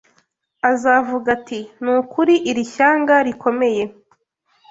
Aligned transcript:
azavuga 0.71 1.27
ati: 1.37 1.59
“Ni 1.83 1.91
ukuri 1.99 2.35
iri 2.49 2.63
shyanga 2.73 3.15
rikomeye 3.27 3.83